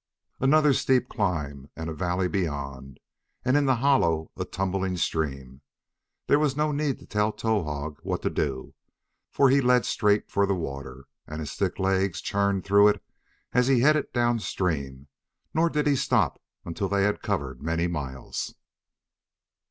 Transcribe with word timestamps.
Another 0.39 0.73
steep 0.73 1.09
climb 1.09 1.69
and 1.75 1.87
a 1.87 1.93
valley 1.93 2.27
beyond, 2.27 2.99
and 3.45 3.55
in 3.55 3.65
the 3.67 3.75
hollow 3.75 4.31
a 4.35 4.43
tumbling 4.45 4.97
stream. 4.97 5.61
There 6.25 6.39
was 6.39 6.57
no 6.57 6.71
need 6.71 6.97
to 6.97 7.05
tell 7.05 7.31
Towahg 7.31 7.99
what 8.01 8.23
to 8.23 8.31
do, 8.31 8.73
for 9.29 9.51
he 9.51 9.61
led 9.61 9.85
straight 9.85 10.31
for 10.31 10.47
the 10.47 10.55
water, 10.55 11.05
and 11.27 11.39
his 11.39 11.53
thick 11.53 11.77
legs 11.77 12.19
churned 12.19 12.65
through 12.65 12.87
it 12.87 13.03
as 13.53 13.67
he 13.67 13.81
headed 13.81 14.11
down 14.11 14.39
stream; 14.39 15.07
nor 15.53 15.69
did 15.69 15.85
he 15.85 15.95
stop 15.95 16.41
until 16.65 16.89
they 16.89 17.03
had 17.03 17.21
covered 17.21 17.61
many 17.61 17.85
miles. 17.85 18.55